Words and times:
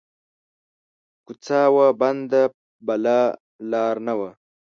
کو 1.25 1.31
څه 1.45 1.59
وه 1.75 1.87
بنده 2.01 2.41
بله 2.87 3.17
لار 3.71 3.95
نه 4.07 4.13
وه 4.19 4.29